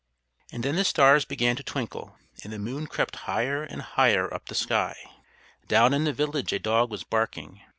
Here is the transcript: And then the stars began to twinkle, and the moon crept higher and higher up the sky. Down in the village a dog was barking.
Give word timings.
And 0.51 0.63
then 0.63 0.77
the 0.77 0.83
stars 0.83 1.25
began 1.25 1.55
to 1.57 1.63
twinkle, 1.63 2.17
and 2.43 2.51
the 2.51 2.57
moon 2.57 2.87
crept 2.87 3.17
higher 3.29 3.61
and 3.61 3.83
higher 3.83 4.33
up 4.33 4.47
the 4.47 4.55
sky. 4.55 4.95
Down 5.67 5.93
in 5.93 6.05
the 6.05 6.11
village 6.13 6.51
a 6.53 6.57
dog 6.57 6.89
was 6.89 7.03
barking. 7.03 7.61